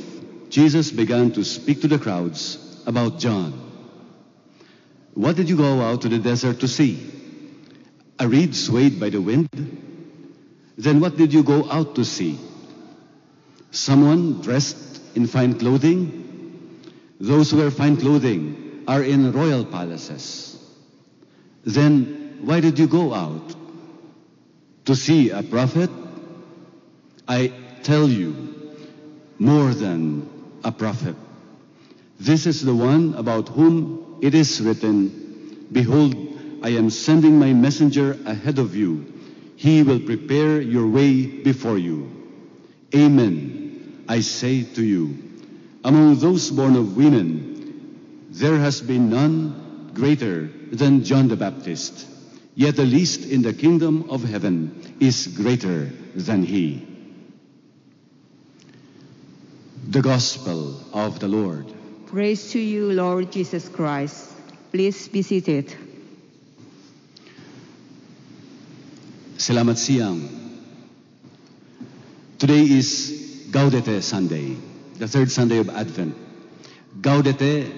[0.49, 3.53] Jesus began to speak to the crowds about John.
[5.13, 7.11] What did you go out to the desert to see?
[8.19, 9.49] A reed swayed by the wind?
[10.77, 12.37] Then what did you go out to see?
[13.71, 16.26] Someone dressed in fine clothing?
[17.19, 20.57] Those who wear fine clothing are in royal palaces.
[21.63, 23.55] Then why did you go out?
[24.85, 25.89] To see a prophet?
[27.27, 27.51] I
[27.83, 28.55] tell you,
[29.37, 30.29] more than
[30.63, 31.15] a prophet.
[32.19, 36.15] This is the one about whom it is written, Behold,
[36.63, 39.13] I am sending my messenger ahead of you.
[39.57, 42.09] He will prepare your way before you.
[42.95, 44.05] Amen.
[44.07, 45.26] I say to you,
[45.87, 52.05] among those born of women, there has been none greater than John the Baptist.
[52.55, 56.85] Yet the least in the kingdom of heaven is greater than he.
[59.87, 61.71] The Gospel of the Lord.
[62.07, 64.33] Praise to you, Lord Jesus Christ.
[64.73, 65.71] Please be seated.
[69.39, 70.19] Selamat siang.
[72.35, 74.66] Today is Gaudete Sunday,
[74.97, 76.15] the third Sunday of Advent.
[77.01, 77.71] Gaudete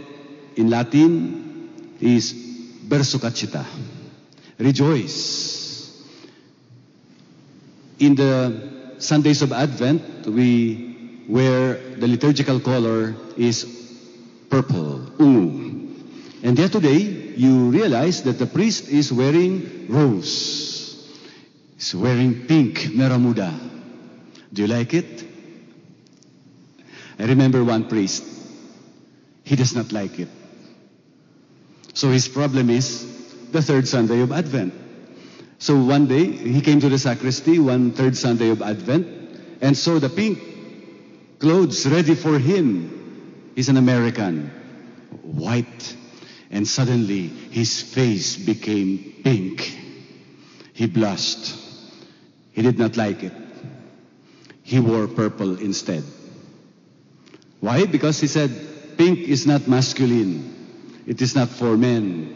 [0.56, 2.34] in Latin is
[2.88, 3.66] bersukacita,
[4.58, 5.58] rejoice.
[8.00, 13.66] In the Sundays of Advent, we wear the liturgical color is
[14.50, 15.78] purple, ungu.
[16.44, 17.00] And yet today,
[17.36, 20.70] you realize that the priest is wearing rose.
[21.76, 23.54] He's wearing pink, merah muda.
[24.52, 25.19] Do you like it?
[27.20, 28.24] I remember one priest.
[29.44, 30.30] He does not like it.
[31.94, 34.74] So his problem is the third Sunday of Advent.
[35.58, 39.06] So one day, he came to the sacristy, one third Sunday of Advent,
[39.60, 40.40] and saw the pink
[41.40, 43.52] clothes ready for him.
[43.56, 44.50] He's an American,
[45.22, 45.96] white,
[46.52, 49.78] and suddenly his face became pink.
[50.72, 51.58] He blushed.
[52.54, 53.34] He did not like it.
[54.64, 56.04] He wore purple instead.
[57.60, 57.86] Why?
[57.86, 58.52] Because he said,
[58.98, 61.04] pink is not masculine.
[61.06, 62.36] It is not for men.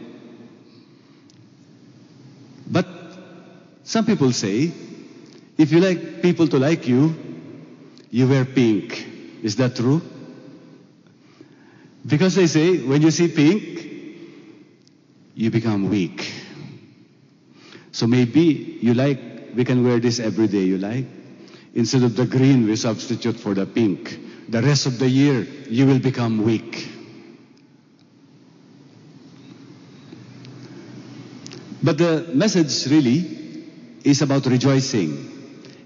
[2.67, 2.87] But
[3.83, 4.71] some people say,
[5.57, 7.15] if you like people to like you,
[8.09, 9.07] you wear pink.
[9.43, 10.01] Is that true?
[12.05, 13.73] Because they say, when you see pink,
[15.35, 16.31] you become weak.
[17.91, 19.19] So maybe you like,
[19.55, 21.05] we can wear this every day, you like?
[21.75, 24.19] Instead of the green, we substitute for the pink.
[24.49, 26.89] The rest of the year, you will become weak.
[31.81, 33.67] But the message really
[34.03, 35.29] is about rejoicing.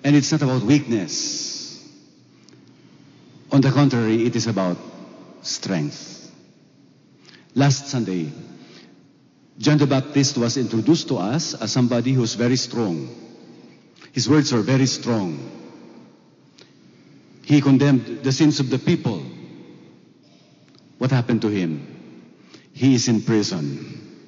[0.04, 1.84] And it's not about weakness.
[3.52, 4.78] On the contrary, it is about
[5.42, 6.32] strength.
[7.56, 8.32] Last Sunday,
[9.58, 13.10] John the Baptist was introduced to us as somebody who's very strong.
[14.12, 15.67] His words are very strong.
[17.48, 19.24] He condemned the sins of the people.
[20.98, 21.88] What happened to him?
[22.74, 24.28] He is in prison.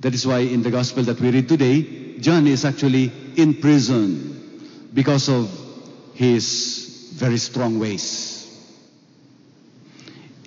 [0.00, 4.90] That is why in the gospel that we read today, John is actually in prison
[4.92, 5.48] because of
[6.14, 8.60] his very strong ways.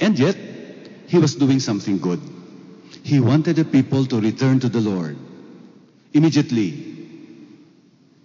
[0.02, 0.36] And yet,
[1.08, 2.19] he was doing something good.
[3.04, 5.15] He wanted the people to return to the Lord
[6.12, 7.08] immediately,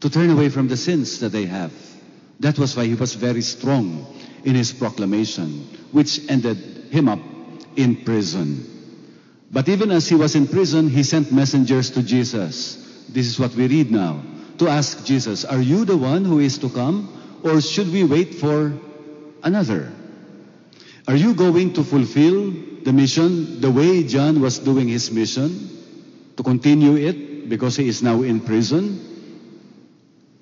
[0.00, 1.87] to turn away from the sins that they have.
[2.40, 4.06] That was why he was very strong
[4.44, 6.56] in his proclamation, which ended
[6.90, 7.18] him up
[7.76, 8.64] in prison.
[9.50, 13.06] But even as he was in prison, he sent messengers to Jesus.
[13.08, 14.22] This is what we read now.
[14.58, 17.40] To ask Jesus, Are you the one who is to come?
[17.42, 18.72] Or should we wait for
[19.42, 19.92] another?
[21.06, 22.50] Are you going to fulfill
[22.84, 25.70] the mission the way John was doing his mission?
[26.36, 29.00] To continue it because he is now in prison?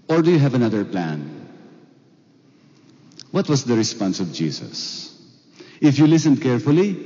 [0.09, 1.36] Or do you have another plan?
[3.37, 5.13] What was the response of Jesus?
[5.79, 6.97] If you listen carefully,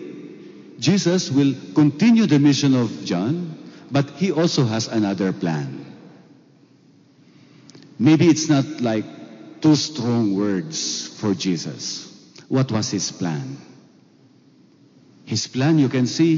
[0.79, 3.59] Jesus will continue the mission of John,
[3.91, 5.85] but he also has another plan.
[7.99, 9.05] Maybe it's not like
[9.61, 12.07] two strong words for Jesus.
[12.47, 13.57] What was his plan?
[15.25, 16.37] His plan you can see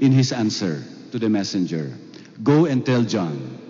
[0.00, 1.92] in his answer to the messenger.
[2.42, 3.60] Go and tell John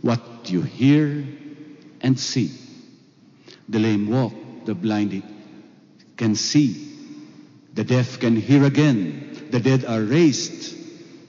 [0.00, 1.28] what you hear
[2.00, 2.59] and see.
[3.70, 4.34] The lame walk,
[4.66, 5.22] the blind
[6.16, 6.90] can see,
[7.72, 10.76] the deaf can hear again, the dead are raised,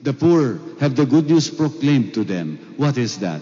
[0.04, 2.74] the poor have the good news proclaimed to them.
[2.78, 3.42] What is that?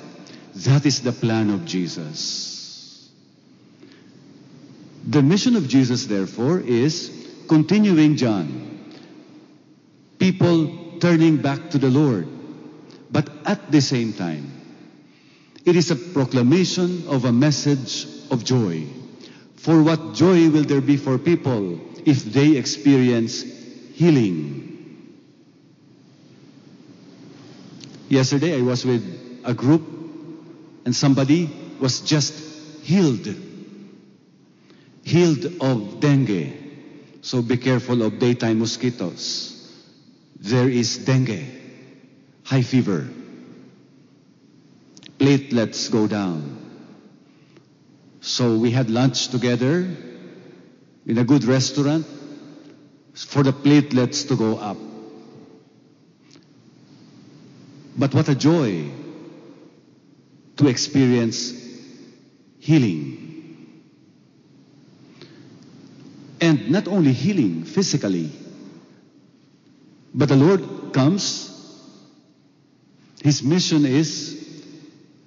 [0.53, 3.09] That is the plan of Jesus.
[5.07, 7.09] The mission of Jesus, therefore, is
[7.47, 8.93] continuing John.
[10.19, 12.27] People turning back to the Lord.
[13.09, 14.51] But at the same time,
[15.63, 18.85] it is a proclamation of a message of joy.
[19.57, 23.43] For what joy will there be for people if they experience
[23.93, 24.59] healing?
[28.07, 29.83] Yesterday I was with a group
[30.85, 31.49] and somebody
[31.79, 32.33] was just
[32.81, 33.27] healed.
[35.03, 36.53] Healed of dengue.
[37.21, 39.55] So be careful of daytime mosquitoes.
[40.39, 41.43] There is dengue,
[42.43, 43.07] high fever.
[45.19, 46.68] Platelets go down.
[48.21, 49.87] So we had lunch together
[51.05, 52.05] in a good restaurant
[53.13, 54.77] for the platelets to go up.
[57.97, 58.91] But what a joy
[60.57, 61.53] to experience
[62.59, 63.83] healing.
[66.41, 68.31] And not only healing physically,
[70.13, 71.49] but the Lord comes,
[73.21, 74.35] His mission is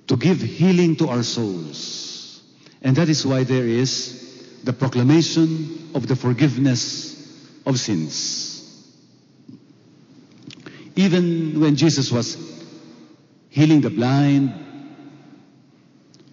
[0.07, 2.12] to give healing to our souls.
[2.83, 7.13] And that is why there is the proclamation of the forgiveness
[7.65, 8.53] of sins.
[10.97, 12.37] Even when Jesus was
[13.49, 14.53] healing the blind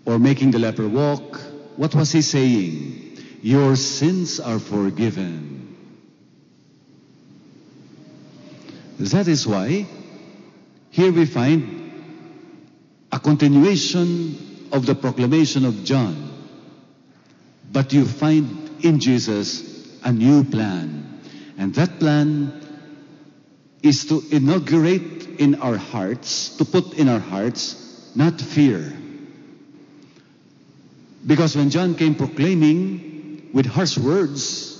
[0.05, 1.39] or making the leper walk,
[1.77, 3.17] what was he saying?
[3.41, 5.77] Your sins are forgiven.
[8.99, 9.85] That is why
[10.89, 11.91] here we find
[13.11, 16.38] a continuation of the proclamation of John.
[17.71, 19.63] But you find in Jesus
[20.03, 21.21] a new plan.
[21.57, 22.53] And that plan
[23.83, 28.93] is to inaugurate in our hearts, to put in our hearts, not fear.
[31.25, 34.77] Because when John came proclaiming with harsh words,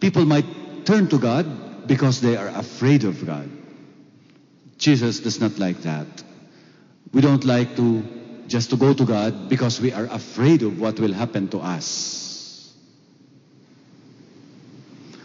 [0.00, 3.50] people might turn to God because they are afraid of God.
[4.78, 6.06] Jesus does not like that.
[7.12, 8.02] We don't like to
[8.52, 12.70] just to go to God because we are afraid of what will happen to us.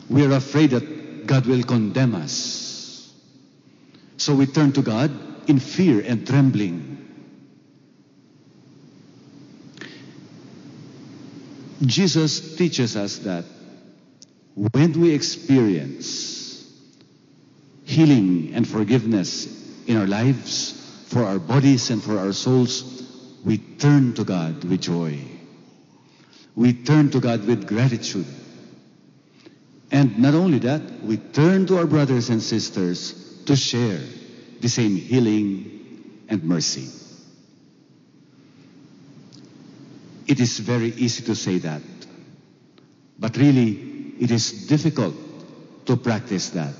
[0.09, 3.13] We are afraid that God will condemn us.
[4.15, 5.11] So we turn to God
[5.49, 7.05] in fear and trembling.
[11.81, 13.43] Jesus teaches us that
[14.55, 16.65] when we experience
[17.83, 19.47] healing and forgiveness
[19.85, 20.75] in our lives,
[21.07, 22.96] for our bodies and for our souls,
[23.77, 25.19] turn to God with joy.
[26.55, 28.25] We turn to God with gratitude.
[29.91, 33.99] And not only that, we turn to our brothers and sisters to share
[34.59, 36.89] the same healing and mercy.
[40.25, 41.81] It is very easy to say that,
[43.17, 45.15] but really, it is difficult
[45.85, 46.73] to practice that.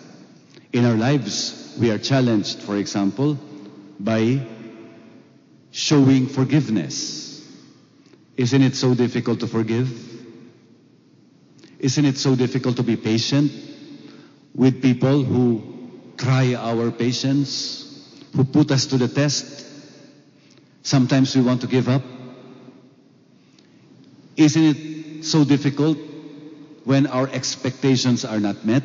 [0.73, 3.37] In our lives, we are challenged, for example,
[3.99, 4.45] by
[5.77, 7.47] showing forgiveness.
[8.35, 9.87] Isn't it so difficult to forgive?
[11.77, 13.51] Isn't it so difficult to be patient
[14.55, 15.61] with people who
[16.17, 17.85] try our patience,
[18.35, 19.67] who put us to the test?
[20.81, 22.01] Sometimes we want to give up.
[24.35, 25.99] Isn't it so difficult
[26.85, 28.81] when our expectations are not met?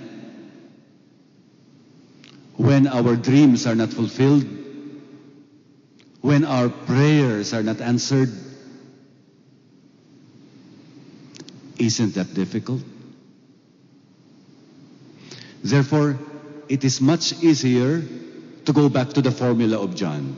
[2.59, 4.62] When our dreams are not fulfilled?
[6.23, 8.31] When our prayers are not answered?
[11.79, 12.81] Isn't that difficult?
[15.65, 16.17] Therefore,
[16.69, 18.03] it is much easier
[18.65, 20.37] to go back to the formula of John.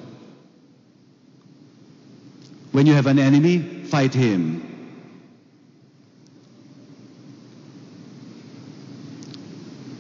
[2.73, 4.63] When you have an enemy, fight him.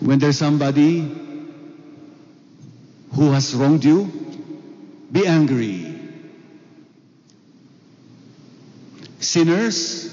[0.01, 1.01] When there's somebody
[3.13, 4.24] who has wronged you,
[5.11, 6.01] be angry.
[9.21, 10.11] Sinners,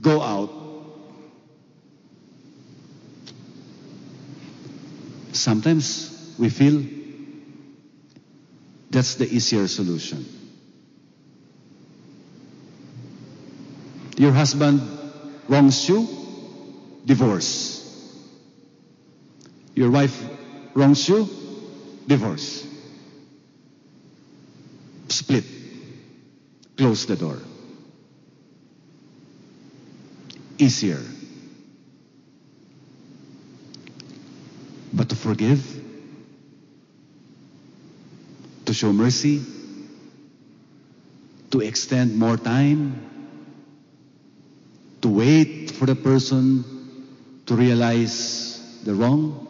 [0.00, 0.50] go out.
[5.32, 6.84] Sometimes we feel
[8.90, 10.24] that's the easier solution.
[14.16, 14.80] Your husband
[15.48, 16.06] wrongs you,
[17.04, 17.82] divorce.
[19.74, 20.22] Your wife
[20.74, 21.28] wrongs you,
[22.06, 22.63] divorce.
[25.14, 25.44] Split.
[26.76, 27.38] Close the door.
[30.58, 31.00] Easier.
[34.92, 35.62] But to forgive,
[38.64, 39.40] to show mercy,
[41.52, 42.98] to extend more time,
[45.00, 46.64] to wait for the person
[47.46, 49.46] to realize the wrong,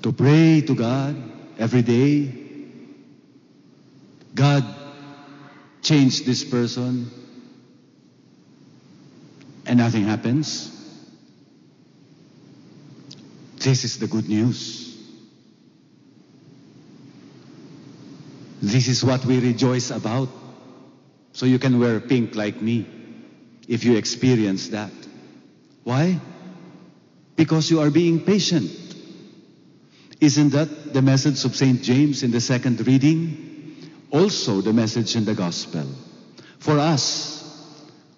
[0.00, 1.16] to pray to God
[1.58, 2.40] every day.
[4.34, 4.64] God,
[5.84, 7.08] change this person,
[9.66, 10.70] and nothing happens.
[13.58, 14.98] This is the good news.
[18.60, 20.28] This is what we rejoice about.
[21.32, 22.86] So you can wear pink like me.
[23.68, 24.92] if you experience that.
[25.84, 26.20] Why?
[27.36, 28.70] Because you are being patient.
[30.20, 31.82] Isn't that the message of St.
[31.82, 33.53] James in the second reading?
[34.14, 35.84] Also the message in the gospel.
[36.60, 37.42] For us,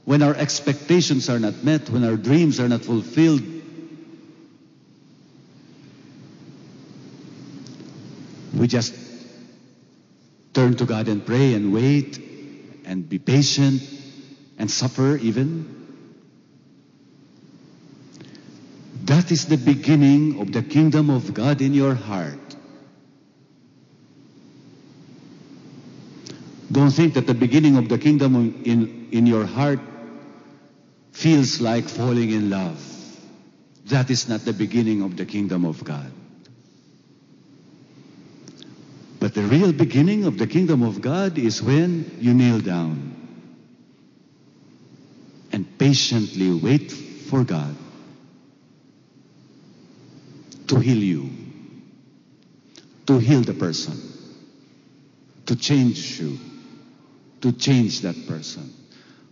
[0.04, 3.40] when our expectations are not met, when our dreams are not fulfilled,
[8.54, 8.94] we just
[10.52, 12.20] turn to God and pray and wait
[12.84, 13.82] and be patient
[14.58, 15.64] and suffer even.
[19.06, 22.45] That is the beginning of the kingdom of God in your heart.
[26.76, 29.80] Don't think that the beginning of the kingdom in, in your heart
[31.10, 32.78] feels like falling in love.
[33.86, 36.12] That is not the beginning of the kingdom of God.
[39.18, 43.16] But the real beginning of the kingdom of God is when you kneel down
[45.52, 47.74] and patiently wait for God
[50.66, 51.30] to heal you,
[53.06, 53.98] to heal the person,
[55.46, 56.38] to change you,
[57.46, 58.74] to change that person.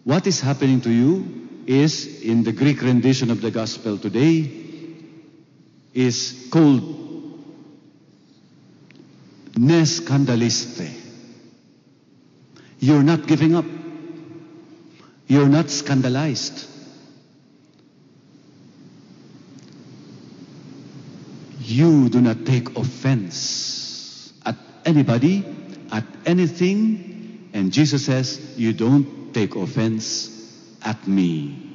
[0.05, 4.49] What is happening to you is, in the Greek rendition of the gospel today,
[5.93, 6.83] is called
[9.57, 10.93] ne scandaliste.
[12.79, 13.65] You're not giving up.
[15.27, 16.69] You're not scandalized.
[21.59, 25.45] You do not take offense at anybody,
[25.91, 27.14] at anything,
[27.55, 31.73] and Jesus says, You don't take offense at me.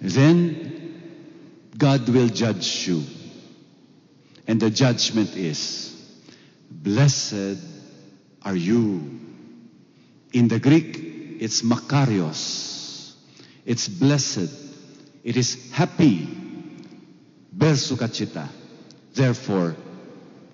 [0.00, 3.04] Then God will judge you.
[4.46, 5.94] And the judgment is,
[6.70, 7.58] Blessed
[8.42, 9.20] are you.
[10.32, 13.14] In the Greek, it's makarios.
[13.66, 14.50] It's blessed.
[15.22, 16.26] It is happy.
[17.54, 18.48] Bersukachita.
[19.12, 19.76] Therefore,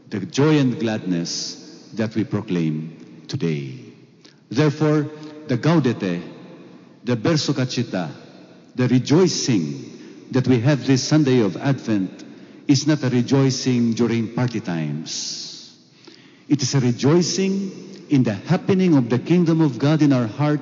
[0.08, 3.78] the joy and gladness that we proclaim today.
[4.50, 5.10] Therefore,
[5.48, 6.22] the gaudete,
[7.04, 8.10] the bersukachita,
[8.74, 12.24] the rejoicing that we have this Sunday of Advent
[12.66, 15.78] is not a rejoicing during party times.
[16.48, 20.60] It is a rejoicing in the happening of the kingdom of God in our heart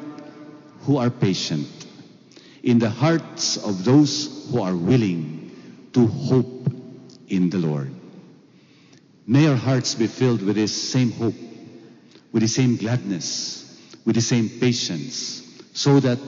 [0.83, 1.69] who are patient,
[2.63, 6.73] in the hearts of those who are willing to hope
[7.29, 7.93] in the Lord.
[9.27, 11.35] May our hearts be filled with this same hope,
[12.33, 15.43] with the same gladness, with the same patience,
[15.75, 16.19] so that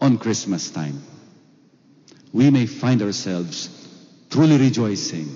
[0.00, 1.00] on Christmas time,
[2.32, 3.68] we may find ourselves
[4.30, 5.28] truly rejoicing.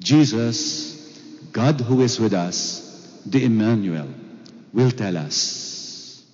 [0.00, 1.20] Jesus,
[1.52, 4.08] God who is with us, the Emmanuel,
[4.72, 6.24] will tell us,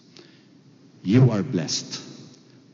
[1.03, 2.01] You are blessed.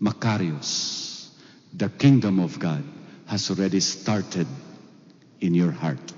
[0.01, 1.29] Makarios,
[1.75, 2.85] the kingdom of God
[3.27, 4.47] has already started
[5.41, 6.12] in your heart.